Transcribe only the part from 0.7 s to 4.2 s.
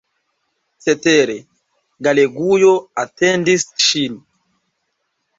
Cetere, Galegujo atendis ŝin.